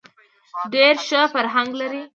[0.73, 2.01] ډېر ښه فرهنګ لري.